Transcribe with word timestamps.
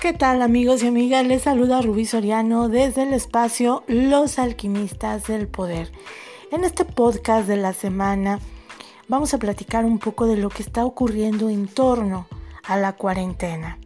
¿Qué 0.00 0.12
tal 0.12 0.42
amigos 0.42 0.84
y 0.84 0.86
amigas? 0.86 1.26
Les 1.26 1.42
saluda 1.42 1.82
Rubí 1.82 2.06
Soriano 2.06 2.68
desde 2.68 3.02
el 3.02 3.12
espacio 3.12 3.82
Los 3.88 4.38
Alquimistas 4.38 5.26
del 5.26 5.48
Poder. 5.48 5.90
En 6.52 6.62
este 6.62 6.84
podcast 6.84 7.48
de 7.48 7.56
la 7.56 7.72
semana 7.72 8.38
vamos 9.08 9.34
a 9.34 9.38
platicar 9.38 9.84
un 9.84 9.98
poco 9.98 10.26
de 10.26 10.36
lo 10.36 10.50
que 10.50 10.62
está 10.62 10.84
ocurriendo 10.84 11.50
en 11.50 11.66
torno 11.66 12.28
a 12.62 12.76
la 12.76 12.92
cuarentena. 12.92 13.78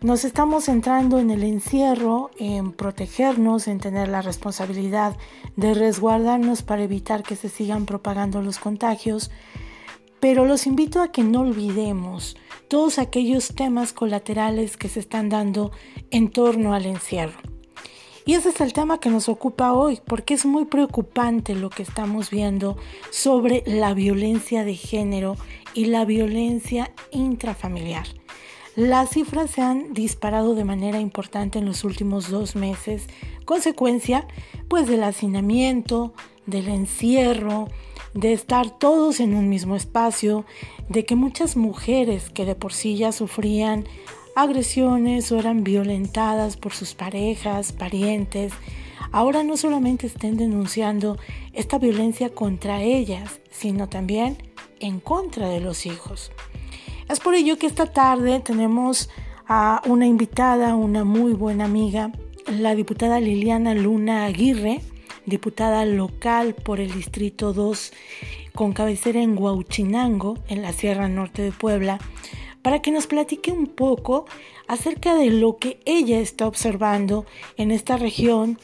Nos 0.00 0.24
estamos 0.24 0.64
centrando 0.64 1.20
en 1.20 1.30
el 1.30 1.44
encierro, 1.44 2.32
en 2.36 2.72
protegernos, 2.72 3.68
en 3.68 3.78
tener 3.78 4.08
la 4.08 4.22
responsabilidad 4.22 5.16
de 5.54 5.72
resguardarnos 5.72 6.62
para 6.62 6.82
evitar 6.82 7.22
que 7.22 7.36
se 7.36 7.48
sigan 7.48 7.86
propagando 7.86 8.42
los 8.42 8.58
contagios, 8.58 9.30
pero 10.20 10.44
los 10.44 10.66
invito 10.66 11.00
a 11.00 11.12
que 11.12 11.22
no 11.22 11.40
olvidemos 11.40 12.36
todos 12.68 12.98
aquellos 12.98 13.54
temas 13.54 13.92
colaterales 13.92 14.76
que 14.76 14.88
se 14.88 15.00
están 15.00 15.28
dando 15.28 15.72
en 16.10 16.30
torno 16.30 16.74
al 16.74 16.86
encierro. 16.86 17.38
Y 18.26 18.34
ese 18.34 18.50
es 18.50 18.60
el 18.60 18.74
tema 18.74 19.00
que 19.00 19.08
nos 19.08 19.30
ocupa 19.30 19.72
hoy, 19.72 20.00
porque 20.04 20.34
es 20.34 20.44
muy 20.44 20.66
preocupante 20.66 21.54
lo 21.54 21.70
que 21.70 21.82
estamos 21.82 22.28
viendo 22.28 22.76
sobre 23.10 23.62
la 23.64 23.94
violencia 23.94 24.64
de 24.64 24.74
género 24.74 25.36
y 25.72 25.86
la 25.86 26.04
violencia 26.04 26.92
intrafamiliar. 27.10 28.06
Las 28.76 29.10
cifras 29.10 29.50
se 29.52 29.62
han 29.62 29.94
disparado 29.94 30.54
de 30.54 30.64
manera 30.64 31.00
importante 31.00 31.58
en 31.58 31.64
los 31.64 31.84
últimos 31.84 32.28
dos 32.28 32.54
meses, 32.54 33.06
consecuencia 33.46 34.28
pues 34.68 34.86
del 34.86 35.04
hacinamiento, 35.04 36.12
del 36.44 36.68
encierro, 36.68 37.68
de 38.18 38.32
estar 38.32 38.76
todos 38.78 39.20
en 39.20 39.34
un 39.34 39.48
mismo 39.48 39.76
espacio, 39.76 40.44
de 40.88 41.04
que 41.04 41.14
muchas 41.14 41.56
mujeres 41.56 42.30
que 42.30 42.44
de 42.44 42.56
por 42.56 42.72
sí 42.72 42.96
ya 42.96 43.12
sufrían 43.12 43.84
agresiones 44.34 45.30
o 45.30 45.38
eran 45.38 45.62
violentadas 45.62 46.56
por 46.56 46.72
sus 46.72 46.94
parejas, 46.94 47.70
parientes, 47.72 48.52
ahora 49.12 49.44
no 49.44 49.56
solamente 49.56 50.08
estén 50.08 50.36
denunciando 50.36 51.16
esta 51.52 51.78
violencia 51.78 52.30
contra 52.30 52.82
ellas, 52.82 53.40
sino 53.50 53.88
también 53.88 54.36
en 54.80 54.98
contra 54.98 55.48
de 55.48 55.60
los 55.60 55.86
hijos. 55.86 56.32
Es 57.08 57.20
por 57.20 57.34
ello 57.34 57.56
que 57.56 57.68
esta 57.68 57.86
tarde 57.86 58.40
tenemos 58.40 59.10
a 59.46 59.80
una 59.86 60.06
invitada, 60.06 60.74
una 60.74 61.04
muy 61.04 61.34
buena 61.34 61.66
amiga, 61.66 62.10
la 62.48 62.74
diputada 62.74 63.20
Liliana 63.20 63.74
Luna 63.74 64.24
Aguirre, 64.24 64.80
diputada 65.28 65.84
local 65.84 66.54
por 66.54 66.80
el 66.80 66.92
Distrito 66.92 67.52
2 67.52 67.92
con 68.54 68.72
cabecera 68.72 69.22
en 69.22 69.38
Huauchinango, 69.38 70.38
en 70.48 70.62
la 70.62 70.72
Sierra 70.72 71.08
Norte 71.08 71.42
de 71.42 71.52
Puebla, 71.52 71.98
para 72.62 72.82
que 72.82 72.90
nos 72.90 73.06
platique 73.06 73.52
un 73.52 73.66
poco 73.66 74.26
acerca 74.66 75.14
de 75.14 75.30
lo 75.30 75.58
que 75.58 75.80
ella 75.84 76.18
está 76.18 76.46
observando 76.46 77.24
en 77.56 77.70
esta 77.70 77.96
región, 77.96 78.58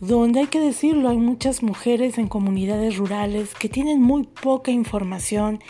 donde 0.00 0.40
hay 0.40 0.46
que 0.46 0.60
decirlo, 0.60 1.08
hay 1.08 1.18
muchas 1.18 1.62
mujeres 1.62 2.18
en 2.18 2.28
comunidades 2.28 2.96
rurales 2.96 3.54
que 3.54 3.68
tienen 3.68 4.00
muy 4.00 4.24
poca 4.24 4.70
información 4.70 5.60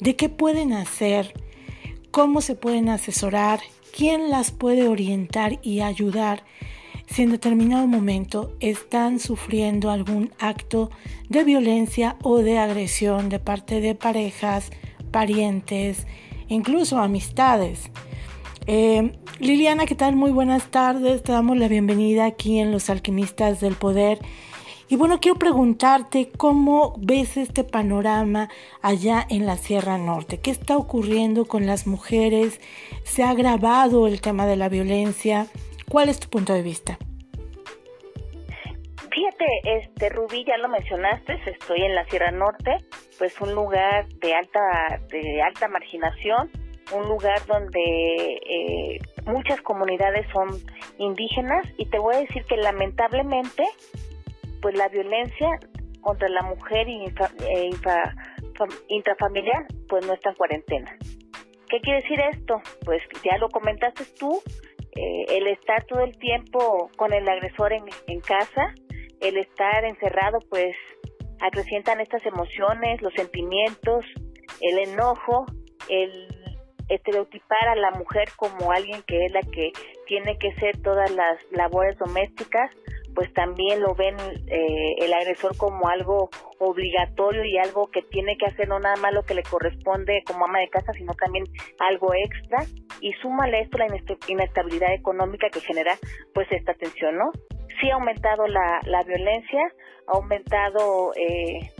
de 0.00 0.16
qué 0.16 0.28
pueden 0.28 0.72
hacer, 0.72 1.32
cómo 2.10 2.40
se 2.40 2.56
pueden 2.56 2.88
asesorar, 2.88 3.60
quién 3.96 4.30
las 4.30 4.50
puede 4.50 4.88
orientar 4.88 5.60
y 5.62 5.80
ayudar 5.80 6.44
si 7.12 7.22
en 7.22 7.30
determinado 7.30 7.86
momento 7.86 8.52
están 8.60 9.18
sufriendo 9.18 9.90
algún 9.90 10.30
acto 10.38 10.90
de 11.28 11.42
violencia 11.42 12.16
o 12.22 12.38
de 12.38 12.58
agresión 12.58 13.28
de 13.28 13.40
parte 13.40 13.80
de 13.80 13.96
parejas, 13.96 14.70
parientes, 15.10 16.06
incluso 16.48 16.98
amistades. 16.98 17.90
Eh, 18.66 19.12
Liliana, 19.40 19.86
¿qué 19.86 19.96
tal? 19.96 20.14
Muy 20.14 20.30
buenas 20.30 20.70
tardes. 20.70 21.24
Te 21.24 21.32
damos 21.32 21.56
la 21.56 21.66
bienvenida 21.66 22.26
aquí 22.26 22.60
en 22.60 22.70
Los 22.70 22.90
Alquimistas 22.90 23.60
del 23.60 23.74
Poder. 23.74 24.20
Y 24.88 24.96
bueno, 24.96 25.18
quiero 25.20 25.38
preguntarte 25.38 26.30
cómo 26.36 26.94
ves 26.98 27.36
este 27.36 27.64
panorama 27.64 28.48
allá 28.82 29.26
en 29.28 29.46
la 29.46 29.56
Sierra 29.56 29.98
Norte. 29.98 30.38
¿Qué 30.38 30.50
está 30.52 30.76
ocurriendo 30.76 31.46
con 31.46 31.66
las 31.66 31.86
mujeres? 31.88 32.60
¿Se 33.02 33.24
ha 33.24 33.30
agravado 33.30 34.06
el 34.06 34.20
tema 34.20 34.46
de 34.46 34.56
la 34.56 34.68
violencia? 34.68 35.48
¿Cuál 35.90 36.08
es 36.08 36.20
tu 36.20 36.28
punto 36.28 36.52
de 36.52 36.62
vista? 36.62 36.96
Fíjate, 39.10 39.46
este 39.64 40.08
Rubí, 40.10 40.44
ya 40.44 40.56
lo 40.58 40.68
mencionaste, 40.68 41.36
estoy 41.46 41.82
en 41.82 41.96
la 41.96 42.04
Sierra 42.04 42.30
Norte, 42.30 42.76
pues 43.18 43.40
un 43.40 43.56
lugar 43.56 44.06
de 44.06 44.32
alta 44.32 45.00
de 45.08 45.42
alta 45.42 45.66
marginación, 45.66 46.48
un 46.94 47.08
lugar 47.08 47.44
donde 47.46 47.80
eh, 47.80 48.98
muchas 49.26 49.60
comunidades 49.62 50.28
son 50.32 50.48
indígenas 50.98 51.66
y 51.76 51.86
te 51.86 51.98
voy 51.98 52.14
a 52.14 52.20
decir 52.20 52.44
que 52.44 52.56
lamentablemente, 52.56 53.64
pues 54.62 54.78
la 54.78 54.86
violencia 54.86 55.48
contra 56.02 56.28
la 56.28 56.42
mujer 56.42 56.88
y 56.88 57.04
e 57.48 57.70
intrafamiliar, 58.86 59.66
pues 59.88 60.06
no 60.06 60.12
está 60.12 60.30
en 60.30 60.36
cuarentena. 60.36 60.96
¿Qué 61.68 61.80
quiere 61.80 62.02
decir 62.02 62.20
esto? 62.20 62.60
Pues 62.84 63.02
ya 63.24 63.38
lo 63.38 63.48
comentaste 63.48 64.04
tú, 64.18 64.40
eh, 64.96 65.24
el 65.28 65.46
estar 65.48 65.84
todo 65.84 66.00
el 66.00 66.18
tiempo 66.18 66.90
con 66.96 67.12
el 67.12 67.28
agresor 67.28 67.72
en, 67.72 67.84
en 68.06 68.20
casa, 68.20 68.74
el 69.20 69.36
estar 69.36 69.84
encerrado 69.84 70.38
pues 70.48 70.74
acrecientan 71.40 72.00
estas 72.00 72.24
emociones, 72.26 73.00
los 73.02 73.14
sentimientos, 73.14 74.04
el 74.60 74.78
enojo, 74.78 75.46
el 75.88 76.28
estereotipar 76.88 77.68
a 77.68 77.76
la 77.76 77.92
mujer 77.92 78.28
como 78.36 78.72
alguien 78.72 79.02
que 79.06 79.24
es 79.24 79.32
la 79.32 79.42
que 79.42 79.72
tiene 80.06 80.36
que 80.38 80.52
ser 80.54 80.80
todas 80.82 81.10
las 81.12 81.38
labores 81.52 81.96
domésticas, 81.98 82.70
pues 83.14 83.32
también 83.32 83.80
lo 83.80 83.94
ven 83.94 84.16
eh, 84.46 84.94
el 84.98 85.12
agresor 85.12 85.56
como 85.56 85.88
algo 85.88 86.30
obligatorio 86.58 87.44
y 87.44 87.58
algo 87.58 87.90
que 87.90 88.02
tiene 88.02 88.36
que 88.36 88.46
hacer 88.46 88.68
no 88.68 88.78
nada 88.78 88.96
más 88.96 89.12
lo 89.12 89.22
que 89.22 89.34
le 89.34 89.42
corresponde 89.42 90.22
como 90.26 90.44
ama 90.44 90.60
de 90.60 90.68
casa, 90.68 90.92
sino 90.92 91.14
también 91.14 91.44
algo 91.78 92.12
extra 92.14 92.64
y 93.00 93.12
súmale 93.14 93.60
esto 93.60 93.78
la 93.78 93.86
inestabilidad 94.28 94.92
económica 94.92 95.48
que 95.50 95.60
genera 95.60 95.96
pues 96.34 96.46
esta 96.50 96.74
tensión, 96.74 97.16
¿no? 97.16 97.30
Sí 97.80 97.90
ha 97.90 97.94
aumentado 97.94 98.46
la, 98.46 98.80
la 98.84 99.02
violencia, 99.04 99.60
ha 100.06 100.16
aumentado, 100.16 101.12
eh, 101.14 101.70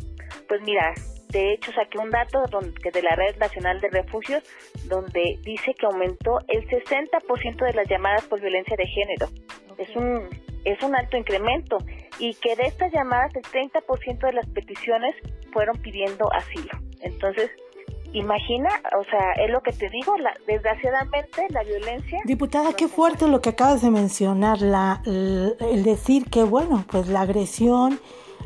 pues 0.48 0.62
mira, 0.62 0.94
de 1.30 1.52
hecho 1.52 1.72
saqué 1.72 1.98
un 1.98 2.10
dato 2.10 2.42
donde, 2.50 2.90
de 2.90 3.02
la 3.02 3.14
Red 3.14 3.36
Nacional 3.36 3.80
de 3.80 3.88
Refugios 3.90 4.42
donde 4.88 5.38
dice 5.42 5.74
que 5.74 5.86
aumentó 5.86 6.38
el 6.48 6.66
60% 6.69 7.64
de 7.64 7.72
las 7.74 7.88
llamadas 7.88 8.26
por 8.26 8.40
violencia 8.40 8.76
de 8.76 8.86
género. 8.86 9.28
Es 9.78 9.94
un 9.96 10.28
es 10.65 10.82
un 10.82 10.94
alto 10.94 11.16
incremento 11.16 11.78
y 12.19 12.34
que 12.34 12.56
de 12.56 12.65
estas 12.65 12.93
llamadas 12.93 13.32
el 13.34 13.43
30% 13.43 14.19
de 14.21 14.32
las 14.32 14.47
peticiones 14.47 15.15
fueron 15.53 15.76
pidiendo 15.78 16.31
asilo. 16.32 16.78
Entonces, 17.00 17.50
imagina, 18.12 18.69
o 18.99 19.04
sea, 19.04 19.44
es 19.44 19.50
lo 19.50 19.62
que 19.62 19.72
te 19.72 19.88
digo, 19.88 20.16
la, 20.19 20.34
desgraciadamente 20.47 21.47
la 21.50 21.62
violencia... 21.62 22.19
Diputada, 22.25 22.75
qué 22.75 22.88
fuerte 22.88 23.28
lo 23.28 23.41
que 23.41 23.50
acabas 23.50 23.82
de 23.82 23.91
mencionar, 23.91 24.60
la, 24.60 25.03
el 25.06 25.82
decir 25.82 26.25
que, 26.31 26.43
bueno, 26.43 26.84
pues 26.91 27.09
la 27.09 27.22
agresión 27.22 28.00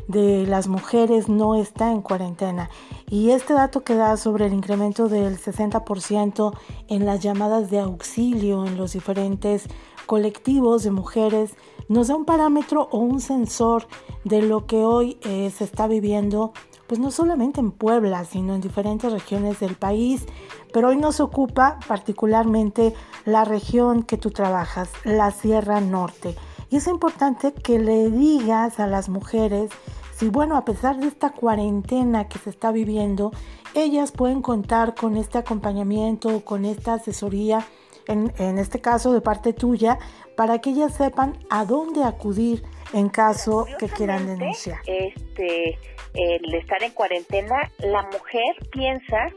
de 0.07 0.45
las 0.45 0.67
mujeres 0.67 1.29
no 1.29 1.55
está 1.55 1.91
en 1.91 2.01
cuarentena. 2.01 2.69
Y 3.09 3.31
este 3.31 3.53
dato 3.53 3.83
que 3.83 3.95
da 3.95 4.17
sobre 4.17 4.45
el 4.45 4.53
incremento 4.53 5.09
del 5.09 5.37
60% 5.37 6.57
en 6.87 7.05
las 7.05 7.21
llamadas 7.21 7.69
de 7.69 7.79
auxilio 7.79 8.65
en 8.65 8.77
los 8.77 8.93
diferentes 8.93 9.67
colectivos 10.05 10.83
de 10.83 10.91
mujeres 10.91 11.55
nos 11.87 12.07
da 12.07 12.15
un 12.15 12.25
parámetro 12.25 12.87
o 12.91 12.99
un 12.99 13.21
sensor 13.21 13.87
de 14.23 14.41
lo 14.41 14.65
que 14.65 14.77
hoy 14.77 15.17
eh, 15.23 15.51
se 15.55 15.63
está 15.63 15.87
viviendo, 15.87 16.53
pues 16.87 16.99
no 16.99 17.11
solamente 17.11 17.59
en 17.59 17.71
Puebla, 17.71 18.25
sino 18.25 18.55
en 18.55 18.61
diferentes 18.61 19.11
regiones 19.11 19.59
del 19.59 19.75
país, 19.75 20.25
pero 20.73 20.89
hoy 20.89 20.97
nos 20.97 21.19
ocupa 21.19 21.79
particularmente 21.87 22.93
la 23.25 23.45
región 23.45 24.03
que 24.03 24.17
tú 24.17 24.31
trabajas, 24.31 24.89
la 25.03 25.31
Sierra 25.31 25.81
Norte. 25.81 26.35
Y 26.69 26.77
es 26.77 26.87
importante 26.87 27.53
que 27.53 27.79
le 27.79 28.09
digas 28.09 28.79
a 28.79 28.87
las 28.87 29.09
mujeres 29.09 29.71
si, 30.15 30.29
bueno, 30.29 30.55
a 30.55 30.63
pesar 30.63 30.97
de 30.97 31.07
esta 31.07 31.31
cuarentena 31.31 32.29
que 32.29 32.39
se 32.39 32.49
está 32.49 32.71
viviendo, 32.71 33.31
ellas 33.73 34.13
pueden 34.13 34.41
contar 34.41 34.95
con 34.95 35.17
este 35.17 35.37
acompañamiento, 35.37 36.45
con 36.45 36.63
esta 36.63 36.93
asesoría 36.93 37.65
en, 38.07 38.57
este 38.59 38.79
caso 38.81 39.13
de 39.13 39.21
parte 39.21 39.53
tuya, 39.53 39.97
para 40.35 40.59
que 40.59 40.71
ellas 40.71 40.95
sepan 40.95 41.37
a 41.49 41.65
dónde 41.65 42.03
acudir 42.03 42.63
en 42.93 43.09
caso 43.09 43.65
que 43.79 43.87
quieran 43.87 44.25
denunciar. 44.25 44.79
Este, 44.85 45.77
el 46.13 46.53
estar 46.55 46.81
en 46.83 46.91
cuarentena, 46.91 47.71
la 47.79 48.03
mujer 48.03 48.55
piensa 48.71 49.27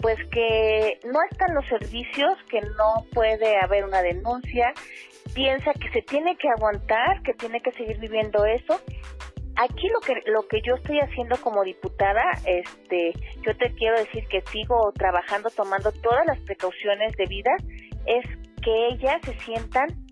pues 0.00 0.18
que 0.30 1.00
no 1.04 1.18
están 1.30 1.54
los 1.54 1.66
servicios, 1.66 2.36
que 2.50 2.60
no 2.60 3.06
puede 3.14 3.56
haber 3.56 3.84
una 3.86 4.02
denuncia, 4.02 4.72
piensa 5.34 5.72
que 5.72 5.90
se 5.92 6.02
tiene 6.02 6.36
que 6.36 6.46
aguantar, 6.48 7.22
que 7.22 7.32
tiene 7.32 7.60
que 7.60 7.72
seguir 7.72 7.98
viviendo 7.98 8.44
eso. 8.44 8.80
Aquí 9.56 9.88
lo 9.88 10.00
que 10.00 10.14
lo 10.30 10.46
que 10.46 10.60
yo 10.60 10.74
estoy 10.74 10.98
haciendo 10.98 11.36
como 11.40 11.62
diputada, 11.62 12.22
este, 12.44 13.12
yo 13.46 13.56
te 13.56 13.72
quiero 13.76 13.98
decir 13.98 14.26
que 14.28 14.42
sigo 14.52 14.92
trabajando 14.94 15.48
tomando 15.48 15.90
todas 15.92 16.26
las 16.26 16.38
precauciones 16.40 17.16
debidas 17.16 17.62
es 18.04 18.26
que 18.62 18.88
ellas 18.88 19.20
se 19.24 19.38
sientan 19.38 20.03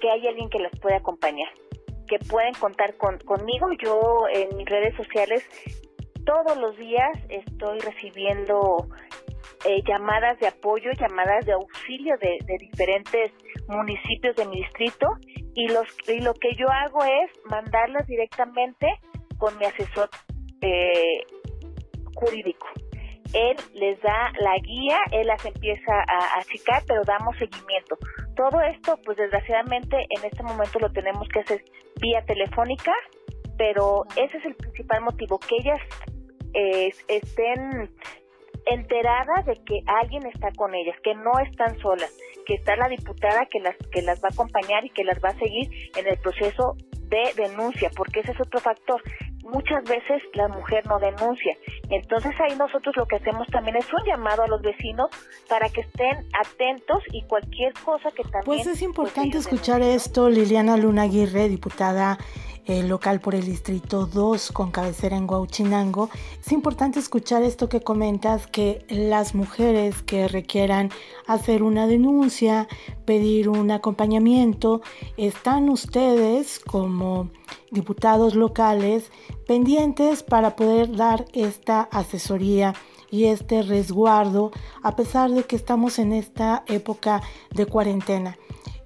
que 0.00 0.10
hay 0.10 0.26
alguien 0.26 0.48
que 0.48 0.58
las 0.58 0.72
puede 0.80 0.96
acompañar, 0.96 1.48
que 2.08 2.18
pueden 2.18 2.54
contar 2.54 2.96
con, 2.96 3.18
conmigo. 3.18 3.68
Yo 3.82 4.00
en 4.32 4.56
mis 4.56 4.68
redes 4.68 4.96
sociales 4.96 5.44
todos 6.24 6.56
los 6.58 6.76
días 6.76 7.10
estoy 7.28 7.78
recibiendo 7.80 8.88
eh, 9.64 9.82
llamadas 9.86 10.38
de 10.38 10.48
apoyo, 10.48 10.90
llamadas 10.98 11.44
de 11.44 11.52
auxilio 11.52 12.16
de, 12.18 12.38
diferentes 12.58 13.32
municipios 13.68 14.34
de 14.36 14.46
mi 14.46 14.56
distrito 14.56 15.06
y, 15.54 15.68
los, 15.68 15.86
y 16.08 16.20
lo 16.20 16.34
que 16.34 16.54
yo 16.56 16.66
hago 16.70 17.04
es 17.04 17.30
mandarlas 17.44 18.06
directamente 18.06 18.86
con 19.38 19.56
mi 19.58 19.66
asesor 19.66 20.08
eh, 20.62 21.20
jurídico. 22.14 22.66
Él 23.32 23.56
les 23.74 24.00
da 24.00 24.32
la 24.40 24.56
guía, 24.58 24.98
él 25.12 25.26
las 25.26 25.44
empieza 25.44 25.92
a 25.92 26.38
achicar, 26.38 26.82
pero 26.86 27.02
damos 27.04 27.36
seguimiento. 27.36 27.96
Todo 28.36 28.60
esto, 28.60 28.98
pues 29.04 29.16
desgraciadamente 29.16 29.96
en 29.96 30.24
este 30.24 30.42
momento 30.42 30.78
lo 30.78 30.90
tenemos 30.92 31.28
que 31.28 31.40
hacer 31.40 31.64
vía 32.00 32.24
telefónica, 32.26 32.92
pero 33.56 34.04
ese 34.16 34.38
es 34.38 34.44
el 34.44 34.54
principal 34.54 35.02
motivo, 35.02 35.38
que 35.38 35.56
ellas 35.56 35.80
eh, 36.54 36.92
estén 37.08 37.90
enteradas 38.66 39.46
de 39.46 39.54
que 39.64 39.80
alguien 39.86 40.26
está 40.26 40.50
con 40.56 40.74
ellas, 40.74 40.96
que 41.02 41.14
no 41.14 41.32
están 41.40 41.78
solas, 41.78 42.12
que 42.46 42.54
está 42.54 42.76
la 42.76 42.88
diputada 42.88 43.46
que 43.46 43.60
las 43.60 43.76
que 43.92 44.02
las 44.02 44.22
va 44.22 44.28
a 44.30 44.32
acompañar 44.32 44.84
y 44.84 44.90
que 44.90 45.04
las 45.04 45.18
va 45.22 45.30
a 45.30 45.38
seguir 45.38 45.70
en 45.96 46.06
el 46.06 46.18
proceso 46.18 46.76
de 47.10 47.32
denuncia, 47.36 47.90
porque 47.96 48.20
ese 48.20 48.32
es 48.32 48.40
otro 48.40 48.60
factor. 48.60 49.02
Muchas 49.42 49.82
veces 49.84 50.22
la 50.34 50.48
mujer 50.48 50.86
no 50.86 50.98
denuncia. 50.98 51.56
Entonces 51.88 52.32
ahí 52.40 52.56
nosotros 52.56 52.94
lo 52.96 53.06
que 53.06 53.16
hacemos 53.16 53.46
también 53.48 53.76
es 53.76 53.86
un 53.92 54.04
llamado 54.06 54.42
a 54.42 54.46
los 54.46 54.60
vecinos 54.62 55.08
para 55.48 55.68
que 55.68 55.80
estén 55.80 56.26
atentos 56.38 57.02
y 57.12 57.22
cualquier 57.22 57.72
cosa 57.84 58.10
que 58.10 58.22
también... 58.22 58.44
Pues 58.44 58.66
es 58.66 58.82
importante 58.82 59.38
escuchar 59.38 59.80
esto, 59.82 60.28
Liliana 60.28 60.76
Luna 60.76 61.02
Aguirre, 61.02 61.48
diputada 61.48 62.18
local 62.66 63.20
por 63.20 63.34
el 63.34 63.44
Distrito 63.44 64.06
2 64.06 64.52
con 64.52 64.70
cabecera 64.70 65.16
en 65.16 65.28
Huauchinango, 65.28 66.10
es 66.44 66.52
importante 66.52 66.98
escuchar 66.98 67.42
esto 67.42 67.68
que 67.68 67.80
comentas, 67.80 68.46
que 68.46 68.84
las 68.88 69.34
mujeres 69.34 70.02
que 70.02 70.28
requieran 70.28 70.90
hacer 71.26 71.62
una 71.62 71.86
denuncia, 71.86 72.68
pedir 73.04 73.48
un 73.48 73.70
acompañamiento, 73.70 74.82
están 75.16 75.68
ustedes 75.68 76.60
como 76.60 77.30
diputados 77.70 78.34
locales 78.34 79.10
pendientes 79.46 80.22
para 80.22 80.56
poder 80.56 80.94
dar 80.94 81.24
esta 81.32 81.82
asesoría 81.82 82.74
y 83.10 83.24
este 83.24 83.62
resguardo 83.62 84.52
a 84.82 84.96
pesar 84.96 85.30
de 85.30 85.44
que 85.44 85.56
estamos 85.56 85.98
en 85.98 86.12
esta 86.12 86.64
época 86.66 87.22
de 87.50 87.66
cuarentena. 87.66 88.38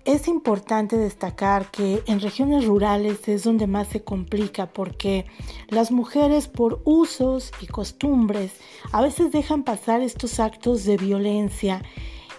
Es 0.04 0.28
importante 0.28 0.98
destacar 0.98 1.70
que 1.70 2.02
en 2.06 2.20
regiones 2.20 2.66
rurales 2.66 3.26
es 3.26 3.42
donde 3.42 3.66
más 3.66 3.88
se 3.88 4.04
complica 4.04 4.66
porque 4.66 5.24
las 5.68 5.90
mujeres 5.90 6.46
por 6.46 6.82
usos 6.84 7.52
y 7.62 7.66
costumbres 7.66 8.52
a 8.92 9.00
veces 9.00 9.32
dejan 9.32 9.62
pasar 9.62 10.02
estos 10.02 10.40
actos 10.40 10.84
de 10.84 10.98
violencia 10.98 11.82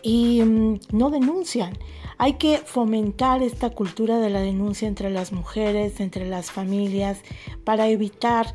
y 0.03 0.43
mm, 0.43 0.79
no 0.91 1.09
denuncian. 1.09 1.75
Hay 2.19 2.33
que 2.33 2.59
fomentar 2.59 3.41
esta 3.41 3.71
cultura 3.71 4.19
de 4.19 4.29
la 4.29 4.41
denuncia 4.41 4.87
entre 4.87 5.09
las 5.09 5.31
mujeres, 5.31 5.99
entre 5.99 6.29
las 6.29 6.51
familias, 6.51 7.17
para 7.63 7.87
evitar 7.87 8.53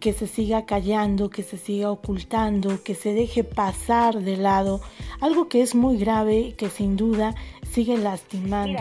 que 0.00 0.12
se 0.12 0.26
siga 0.26 0.66
callando, 0.66 1.30
que 1.30 1.42
se 1.42 1.56
siga 1.56 1.90
ocultando, 1.90 2.82
que 2.82 2.94
se 2.94 3.12
deje 3.12 3.44
pasar 3.44 4.14
de 4.14 4.36
lado, 4.36 4.80
algo 5.20 5.48
que 5.48 5.60
es 5.62 5.74
muy 5.74 5.98
grave 5.98 6.38
y 6.38 6.52
que 6.54 6.68
sin 6.68 6.96
duda 6.96 7.34
sigue 7.62 7.98
lastimando 7.98 8.78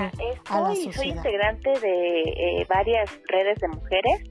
a 0.49 0.61
la 0.61 0.75
sociedad. 0.75 0.93
Soy 0.93 1.09
integrante 1.09 1.69
de 1.79 2.21
eh, 2.21 2.65
varias 2.69 3.09
redes 3.27 3.59
de 3.59 3.67
mujeres, 3.67 4.23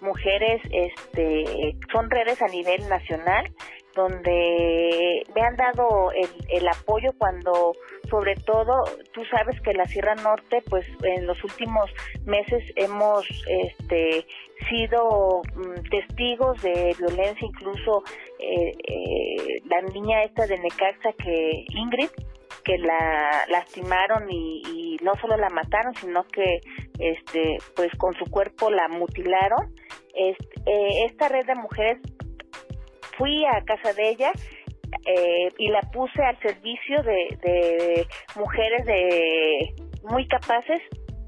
mujeres, 0.00 0.62
este, 0.70 1.76
son 1.92 2.10
redes 2.10 2.40
a 2.40 2.46
nivel 2.46 2.88
nacional 2.88 3.52
donde 3.96 5.24
me 5.34 5.40
han 5.40 5.56
dado 5.56 6.12
el, 6.12 6.28
el, 6.48 6.68
apoyo 6.68 7.12
cuando, 7.18 7.72
sobre 8.10 8.34
todo, 8.36 8.84
tú 9.12 9.24
sabes 9.24 9.60
que 9.62 9.72
la 9.72 9.86
Sierra 9.86 10.14
Norte, 10.14 10.62
pues 10.68 10.86
en 11.02 11.26
los 11.26 11.42
últimos 11.42 11.90
meses 12.24 12.62
hemos 12.76 13.26
este, 13.48 14.26
sido 14.68 15.42
mm, 15.54 15.88
testigos 15.90 16.62
de 16.62 16.94
violencia, 16.98 17.48
incluso 17.48 18.02
eh, 18.38 18.72
eh, 18.86 19.62
la 19.64 19.80
niña 19.82 20.22
esta 20.22 20.46
de 20.46 20.58
Necaxa 20.58 21.12
que 21.12 21.64
Ingrid, 21.68 22.10
que 22.64 22.78
la 22.78 23.44
lastimaron 23.48 24.30
y, 24.30 24.96
no 25.02 25.12
solo 25.20 25.36
la 25.36 25.50
mataron, 25.50 25.94
sino 25.94 26.24
que 26.24 26.60
este, 26.98 27.58
pues 27.76 27.92
con 27.96 28.14
su 28.14 28.24
cuerpo 28.24 28.70
la 28.70 28.88
mutilaron. 28.88 29.72
Este, 30.14 30.60
eh, 30.66 31.04
esta 31.04 31.28
red 31.28 31.46
de 31.46 31.54
mujeres 31.54 31.98
fui 33.16 33.44
a 33.44 33.62
casa 33.64 33.92
de 33.92 34.10
ella 34.10 34.32
eh, 35.06 35.48
y 35.58 35.68
la 35.68 35.80
puse 35.92 36.22
al 36.22 36.38
servicio 36.40 37.02
de, 37.02 38.06
mujeres 38.36 38.86
de 38.86 39.74
muy 40.04 40.26
capaces 40.28 40.80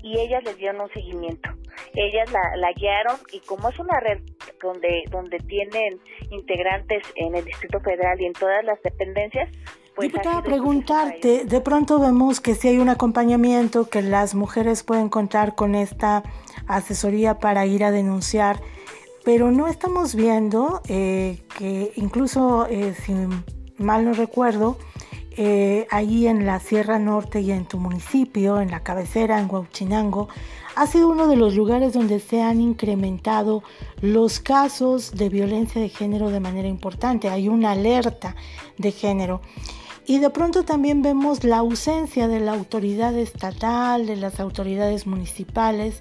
y 0.03 0.19
ellas 0.19 0.43
les 0.45 0.57
dieron 0.57 0.81
un 0.83 0.91
seguimiento. 0.91 1.51
Ellas 1.95 2.31
la, 2.33 2.73
guiaron 2.73 3.17
y 3.33 3.41
como 3.41 3.69
es 3.69 3.79
una 3.79 3.99
red 4.01 4.21
donde, 4.63 5.05
donde 5.11 5.39
tienen 5.39 6.01
integrantes 6.31 7.03
en 7.17 7.35
el 7.35 7.45
Distrito 7.45 7.81
Federal 7.81 8.21
y 8.21 8.27
en 8.27 8.33
todas 8.33 8.65
las 8.65 8.81
dependencias, 8.83 9.49
pues 9.95 10.13
Diputada, 10.13 10.43
preguntarte, 10.43 11.45
de 11.45 11.61
pronto 11.61 11.99
vemos 11.99 12.41
que 12.41 12.55
si 12.55 12.69
hay 12.69 12.79
un 12.79 12.89
acompañamiento, 12.89 13.89
que 13.89 14.01
las 14.01 14.37
mujeres 14.37 14.85
pueden 14.85 15.09
contar 15.09 15.57
con 15.57 15.75
esta 15.75 16.23
asesoría 16.69 17.41
para 17.41 17.67
ir 17.67 17.83
a 17.83 17.91
denunciar 17.91 18.61
pero 19.25 19.51
no 19.51 19.67
estamos 19.69 20.15
viendo 20.15 20.81
eh, 20.89 21.43
que 21.57 21.93
incluso, 21.97 22.67
eh, 22.67 22.95
si 23.05 23.15
mal 23.77 24.05
no 24.05 24.13
recuerdo, 24.13 24.79
eh, 25.41 25.87
ahí 25.91 26.27
en 26.27 26.47
la 26.47 26.59
Sierra 26.59 26.99
Norte 26.99 27.41
y 27.41 27.53
en 27.53 27.65
tu 27.65 27.79
municipio, 27.79 28.61
en 28.61 28.73
la 28.73 28.83
cabecera, 28.83 29.39
en 29.39 29.49
Huachinango, 29.49 30.29
ha 30.75 30.87
sido 30.89 31.09
uno 31.09 31.29
de 31.29 31.37
los 31.37 31.55
lugares 31.55 31.93
donde 31.93 32.19
se 32.19 32.43
han 32.43 32.61
incrementado 32.61 33.63
los 34.01 34.41
casos 34.41 35.13
de 35.13 35.29
violencia 35.29 35.81
de 35.81 35.89
género 35.89 36.31
de 36.31 36.41
manera 36.41 36.67
importante. 36.67 37.29
Hay 37.29 37.49
una 37.49 37.73
alerta 37.73 38.35
de 38.79 38.91
género. 38.91 39.41
Y 40.07 40.19
de 40.19 40.31
pronto 40.31 40.65
también 40.65 41.03
vemos 41.03 41.45
la 41.45 41.59
ausencia 41.59 42.29
de 42.29 42.41
la 42.41 42.55
autoridad 42.55 43.17
estatal, 43.17 44.07
de 44.07 44.17
las 44.17 44.41
autoridades 44.41 45.07
municipales, 45.07 46.01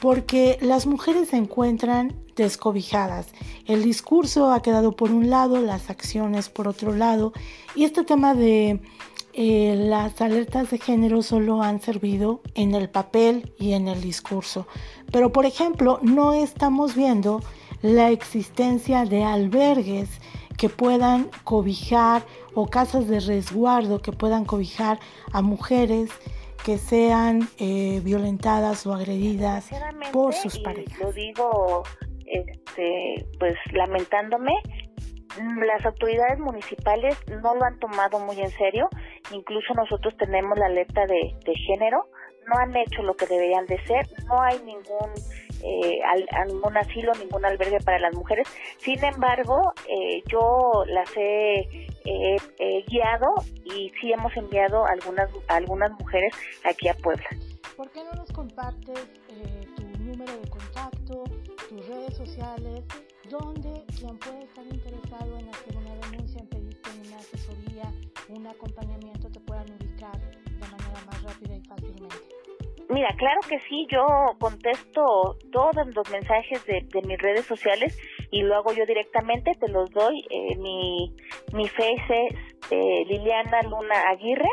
porque 0.00 0.58
las 0.62 0.86
mujeres 0.86 1.28
se 1.28 1.36
encuentran 1.36 2.14
descobijadas. 2.36 3.28
El 3.66 3.82
discurso 3.82 4.50
ha 4.52 4.62
quedado 4.62 4.92
por 4.92 5.10
un 5.10 5.30
lado, 5.30 5.60
las 5.60 5.90
acciones 5.90 6.48
por 6.48 6.68
otro 6.68 6.94
lado, 6.94 7.32
y 7.74 7.84
este 7.84 8.04
tema 8.04 8.34
de 8.34 8.80
eh, 9.32 9.74
las 9.76 10.20
alertas 10.20 10.70
de 10.70 10.78
género 10.78 11.22
solo 11.22 11.62
han 11.62 11.80
servido 11.80 12.40
en 12.54 12.74
el 12.74 12.88
papel 12.88 13.52
y 13.58 13.74
en 13.74 13.88
el 13.88 14.00
discurso. 14.00 14.66
Pero, 15.12 15.32
por 15.32 15.46
ejemplo, 15.46 16.00
no 16.02 16.32
estamos 16.32 16.96
viendo 16.96 17.40
la 17.82 18.10
existencia 18.10 19.04
de 19.04 19.22
albergues 19.22 20.08
que 20.56 20.68
puedan 20.68 21.30
cobijar 21.44 22.26
o 22.54 22.66
casas 22.66 23.06
de 23.06 23.20
resguardo 23.20 24.02
que 24.02 24.12
puedan 24.12 24.44
cobijar 24.44 24.98
a 25.32 25.40
mujeres 25.40 26.10
que 26.64 26.78
sean 26.78 27.48
eh, 27.58 28.00
violentadas 28.02 28.86
o 28.86 28.92
agredidas 28.92 29.70
por 30.12 30.34
sus 30.34 30.58
parejas. 30.58 30.98
Lo 30.98 31.12
digo, 31.12 31.82
este, 32.26 33.26
pues 33.38 33.56
lamentándome, 33.72 34.52
las 35.38 35.84
autoridades 35.86 36.38
municipales 36.38 37.16
no 37.42 37.54
lo 37.54 37.64
han 37.64 37.78
tomado 37.78 38.18
muy 38.20 38.40
en 38.40 38.50
serio, 38.50 38.88
incluso 39.32 39.74
nosotros 39.74 40.14
tenemos 40.18 40.58
la 40.58 40.66
alerta 40.66 41.06
de, 41.06 41.34
de 41.44 41.54
género, 41.54 42.08
no 42.46 42.58
han 42.58 42.76
hecho 42.76 43.02
lo 43.02 43.14
que 43.14 43.26
deberían 43.26 43.66
de 43.66 43.78
ser, 43.84 44.08
no 44.26 44.40
hay 44.40 44.58
ningún 44.60 45.10
eh, 45.62 46.00
asilo, 46.80 47.12
ningún 47.14 47.44
albergue 47.44 47.80
para 47.80 47.98
las 47.98 48.14
mujeres. 48.14 48.48
Sin 48.78 49.02
embargo, 49.04 49.72
eh, 49.88 50.22
yo 50.26 50.84
las 50.86 51.10
he 51.16 51.86
guiado 52.88 53.34
y 53.64 53.92
sí 54.00 54.12
hemos 54.12 54.34
enviado 54.36 54.86
algunas 54.86 55.28
algunas 55.48 55.92
mujeres 55.92 56.34
aquí 56.64 56.88
a 56.88 56.94
Puebla. 56.94 57.28
¿Por 57.76 57.90
qué 57.92 58.04
no 58.04 58.12
nos 58.12 58.30
compartes 58.32 59.08
eh, 59.28 59.66
tu 59.76 59.82
número 60.02 60.32
de 60.38 60.50
contacto, 60.50 61.24
tus 61.68 61.86
redes 61.86 62.14
sociales, 62.14 62.84
donde 63.30 63.84
quien 63.98 64.18
puede 64.18 64.44
estar 64.44 64.66
interesado 64.66 65.38
en 65.38 65.48
hacer 65.48 65.76
una 65.76 65.94
denuncia, 65.94 66.40
en 66.40 66.48
pedirte 66.48 66.90
una 67.06 67.16
asesoría, 67.16 67.92
un 68.28 68.46
acompañamiento, 68.46 69.19
Mira, 72.90 73.14
claro 73.16 73.40
que 73.48 73.60
sí, 73.60 73.86
yo 73.88 74.04
contesto 74.40 75.36
todos 75.52 75.76
los 75.94 76.10
mensajes 76.10 76.66
de, 76.66 76.82
mis 77.06 77.18
redes 77.18 77.46
sociales 77.46 77.96
y 78.32 78.42
lo 78.42 78.56
hago 78.56 78.72
yo 78.72 78.84
directamente, 78.84 79.52
te 79.60 79.68
los 79.68 79.90
doy. 79.90 80.26
Eh, 80.28 80.56
mi, 80.56 81.14
mi 81.52 81.68
face 81.68 82.26
es 82.26 82.34
eh, 82.72 83.04
Liliana 83.06 83.62
Luna 83.62 83.94
Aguirre 84.10 84.48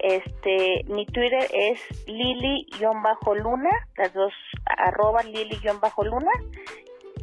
Este, 0.00 0.82
mi 0.88 1.06
Twitter 1.06 1.46
es 1.52 2.08
lili-luna, 2.08 3.70
las 3.96 4.12
dos 4.12 4.32
arroba 4.64 5.22
lili-luna. 5.22 6.32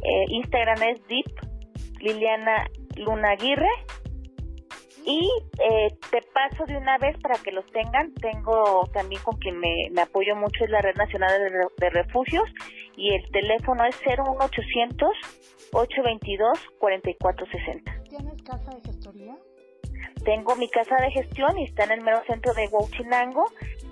Eh, 0.02 0.24
Instagram 0.28 0.82
es 0.82 1.06
deep 1.08 1.26
Liliana 2.00 2.70
Luna 2.96 3.32
Aguirre. 3.32 3.68
Y 5.04 5.30
eh, 5.58 5.88
te 6.10 6.20
paso 6.32 6.64
de 6.66 6.76
una 6.76 6.98
vez 6.98 7.16
para 7.20 7.38
que 7.38 7.52
los 7.52 7.64
tengan. 7.72 8.12
Tengo 8.14 8.86
también 8.92 9.22
con 9.22 9.36
quien 9.38 9.58
me, 9.58 9.90
apoyo 10.00 10.36
mucho 10.36 10.64
es 10.64 10.70
la 10.70 10.80
Red 10.80 10.96
Nacional 10.96 11.30
de, 11.78 11.90
Refugios 11.90 12.48
y 12.96 13.14
el 13.14 13.30
teléfono 13.30 13.84
es 13.84 13.96
01800 14.06 15.10
822 15.72 16.58
4460. 16.78 18.02
¿Tienes 18.08 18.42
casa 18.42 18.70
de 18.74 18.80
gestoría? 18.82 19.36
Tengo 20.24 20.54
mi 20.56 20.68
casa 20.68 20.96
de 20.96 21.10
gestión 21.12 21.58
y 21.58 21.64
está 21.64 21.84
en 21.84 21.92
el 21.92 22.00
mero 22.02 22.22
centro 22.26 22.52
de 22.54 22.68
Huachinango. 22.68 23.44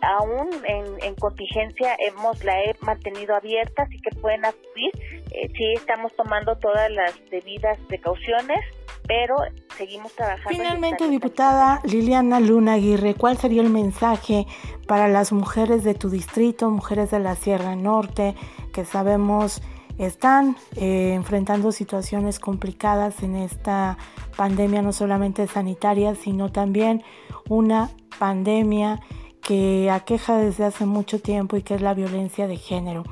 Aún 0.03 0.51
en, 0.65 1.15
contingencia 1.15 1.97
hemos 2.07 2.45
la 2.45 2.61
he 2.63 2.75
mantenido 2.81 3.35
abierta, 3.35 3.85
así 3.85 3.99
que 4.01 4.15
pueden 4.21 4.45
acudir. 4.45 4.93
Eh, 5.33 5.49
sí 5.57 5.73
estamos 5.75 6.15
tomando 6.17 6.57
todas 6.59 6.91
las 6.91 7.15
debidas 7.31 7.79
precauciones, 7.89 8.61
pero 9.07 9.37
seguimos 9.79 10.13
trabajando. 10.13 10.51
Finalmente, 10.51 11.09
diputada 11.09 11.81
Liliana 11.85 12.41
Luna 12.41 12.75
Aguirre, 12.75 13.15
¿cuál 13.15 13.39
sería 13.39 13.63
el 13.63 13.71
mensaje 13.71 14.47
para 14.87 15.09
las 15.09 15.33
mujeres 15.33 15.85
de 15.85 15.95
tu 15.95 16.11
distrito, 16.11 16.71
mujeres 16.71 17.11
de 17.13 17.21
la 17.21 17.37
Sierra 17.37 17.77
Norte, 17.77 18.35
que 18.73 18.85
sabemos 18.85 19.63
están 19.99 20.57
eh, 20.77 21.15
enfrentando 21.15 21.73
situaciones 21.73 22.39
complicadas 22.39 23.23
en 23.23 23.37
esta 23.37 23.99
pandemia, 24.37 24.83
no 24.83 24.93
solamente 24.93 25.47
sanitaria, 25.47 26.15
sino 26.15 26.53
también 26.53 27.03
una 27.49 27.91
pandemia 28.19 29.01
que 29.43 29.91
aqueja 29.91 30.37
desde 30.37 30.65
hace 30.65 30.87
mucho 30.87 31.21
tiempo 31.21 31.57
y 31.57 31.63
que 31.63 31.75
es 31.75 31.81
la 31.81 31.95
violencia 31.95 32.47
de 32.47 32.57
género. 32.57 33.05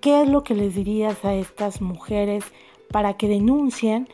¿Qué 0.00 0.22
es 0.22 0.28
lo 0.28 0.44
que 0.44 0.54
les 0.54 0.74
dirías 0.74 1.24
a 1.24 1.34
estas 1.34 1.80
mujeres 1.80 2.44
para 2.90 3.14
que 3.14 3.28
denuncien, 3.28 4.08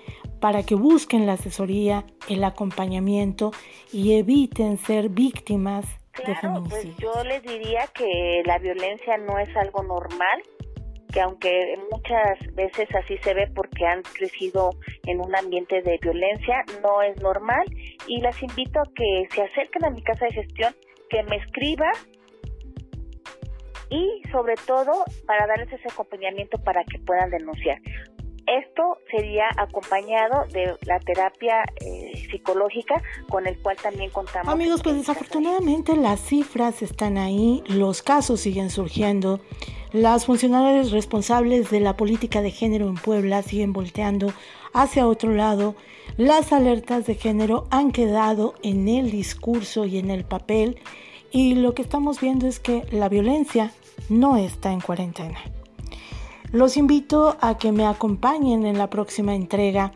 para 0.44 0.62
que 0.62 0.74
busquen 0.74 1.24
la 1.24 1.32
asesoría, 1.32 2.04
el 2.28 2.44
acompañamiento 2.44 3.52
y 3.90 4.18
eviten 4.18 4.76
ser 4.76 5.08
víctimas 5.08 5.86
de 6.18 6.36
pues 6.68 6.96
yo 6.98 7.24
les 7.24 7.42
diría 7.42 7.86
que 7.94 8.42
la 8.44 8.58
violencia 8.58 9.16
no 9.16 9.38
es 9.38 9.48
algo 9.56 9.82
normal, 9.82 10.42
que 11.10 11.22
aunque 11.22 11.78
muchas 11.90 12.54
veces 12.54 12.94
así 12.94 13.16
se 13.22 13.32
ve 13.32 13.50
porque 13.54 13.86
han 13.86 14.02
crecido 14.02 14.72
en 15.06 15.22
un 15.22 15.34
ambiente 15.34 15.80
de 15.80 15.98
violencia, 16.02 16.62
no 16.82 17.00
es 17.00 17.16
normal 17.22 17.64
y 18.06 18.20
las 18.20 18.42
invito 18.42 18.80
a 18.80 18.90
que 18.94 19.26
se 19.34 19.44
acerquen 19.44 19.86
a 19.86 19.90
mi 19.90 20.02
casa 20.02 20.26
de 20.26 20.32
gestión, 20.32 20.74
que 21.08 21.22
me 21.22 21.36
escriba 21.36 21.90
y 23.88 24.22
sobre 24.30 24.56
todo 24.66 24.92
para 25.26 25.46
darles 25.46 25.72
ese 25.72 25.88
acompañamiento 25.90 26.58
para 26.58 26.84
que 26.84 26.98
puedan 26.98 27.30
denunciar. 27.30 27.78
Esto 28.46 28.98
sería 29.10 29.44
acompañado 29.56 30.44
de 30.52 30.76
la 30.86 30.98
terapia 31.00 31.64
eh, 31.80 32.12
psicológica 32.30 33.02
con 33.28 33.46
el 33.46 33.58
cual 33.58 33.76
también 33.76 34.10
contamos. 34.10 34.52
Amigos, 34.52 34.82
pues 34.82 34.96
desafortunadamente 34.96 35.96
las 35.96 36.20
cifras 36.20 36.82
están 36.82 37.16
ahí, 37.16 37.62
los 37.66 38.02
casos 38.02 38.40
siguen 38.40 38.70
surgiendo. 38.70 39.40
Las 39.92 40.26
funcionarias 40.26 40.90
responsables 40.90 41.70
de 41.70 41.80
la 41.80 41.96
política 41.96 42.42
de 42.42 42.50
género 42.50 42.88
en 42.88 42.96
Puebla 42.96 43.42
siguen 43.42 43.72
volteando 43.72 44.32
hacia 44.72 45.06
otro 45.06 45.30
lado. 45.30 45.74
Las 46.16 46.52
alertas 46.52 47.06
de 47.06 47.14
género 47.14 47.66
han 47.70 47.92
quedado 47.92 48.54
en 48.62 48.88
el 48.88 49.10
discurso 49.10 49.86
y 49.86 49.98
en 49.98 50.10
el 50.10 50.24
papel 50.24 50.78
y 51.30 51.54
lo 51.54 51.74
que 51.74 51.82
estamos 51.82 52.20
viendo 52.20 52.46
es 52.46 52.60
que 52.60 52.84
la 52.90 53.08
violencia 53.08 53.72
no 54.08 54.36
está 54.36 54.72
en 54.72 54.80
cuarentena. 54.80 55.38
Los 56.54 56.76
invito 56.76 57.36
a 57.40 57.58
que 57.58 57.72
me 57.72 57.84
acompañen 57.84 58.64
en 58.64 58.78
la 58.78 58.88
próxima 58.88 59.34
entrega 59.34 59.92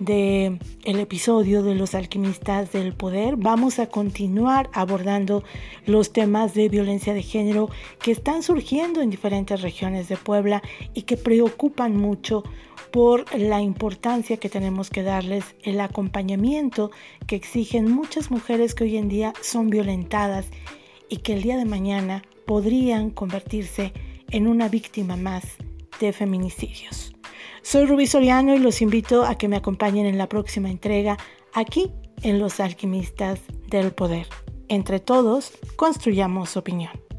de 0.00 0.58
el 0.82 0.98
episodio 0.98 1.62
de 1.62 1.76
los 1.76 1.94
alquimistas 1.94 2.72
del 2.72 2.94
poder. 2.94 3.36
Vamos 3.36 3.78
a 3.78 3.86
continuar 3.86 4.70
abordando 4.72 5.44
los 5.86 6.12
temas 6.12 6.52
de 6.52 6.68
violencia 6.68 7.14
de 7.14 7.22
género 7.22 7.70
que 8.02 8.10
están 8.10 8.42
surgiendo 8.42 9.02
en 9.02 9.10
diferentes 9.10 9.62
regiones 9.62 10.08
de 10.08 10.16
Puebla 10.16 10.62
y 10.94 11.02
que 11.02 11.16
preocupan 11.16 11.96
mucho 11.96 12.42
por 12.90 13.32
la 13.38 13.62
importancia 13.62 14.38
que 14.38 14.48
tenemos 14.48 14.90
que 14.90 15.04
darles, 15.04 15.44
el 15.62 15.78
acompañamiento 15.80 16.90
que 17.28 17.36
exigen 17.36 17.88
muchas 17.88 18.32
mujeres 18.32 18.74
que 18.74 18.82
hoy 18.82 18.96
en 18.96 19.08
día 19.08 19.32
son 19.42 19.70
violentadas 19.70 20.46
y 21.08 21.18
que 21.18 21.34
el 21.34 21.42
día 21.42 21.56
de 21.56 21.66
mañana 21.66 22.24
podrían 22.46 23.10
convertirse 23.10 23.92
en 24.32 24.48
una 24.48 24.68
víctima 24.68 25.14
más 25.14 25.44
de 26.00 26.12
feminicidios. 26.12 27.12
Soy 27.62 27.84
Rubí 27.86 28.06
Soriano 28.06 28.54
y 28.54 28.58
los 28.58 28.82
invito 28.82 29.24
a 29.24 29.36
que 29.36 29.48
me 29.48 29.56
acompañen 29.56 30.06
en 30.06 30.18
la 30.18 30.28
próxima 30.28 30.70
entrega 30.70 31.18
aquí 31.52 31.92
en 32.22 32.38
Los 32.38 32.58
Alquimistas 32.58 33.40
del 33.68 33.92
Poder. 33.92 34.26
Entre 34.68 34.98
todos, 34.98 35.52
construyamos 35.76 36.56
opinión. 36.56 37.09